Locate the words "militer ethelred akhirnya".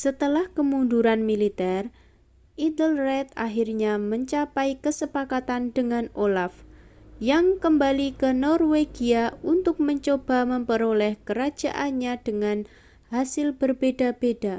1.30-3.92